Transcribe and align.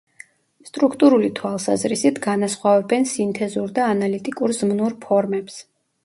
სტრუქტურული 0.67 1.27
თვალსაზრისით 1.39 2.17
განასხვავებენ 2.23 3.05
სინთეზურ 3.11 3.73
და 3.75 3.85
ანალიტიკურ 3.89 4.55
ზმნურ 4.61 4.97
ფორმებს. 5.05 5.59